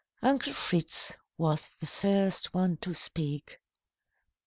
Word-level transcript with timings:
Uncle 0.23 0.51
Fritz 0.51 1.13
was 1.37 1.75
the 1.79 1.85
first 1.85 2.55
one 2.55 2.75
to 2.77 2.91
speak. 2.91 3.59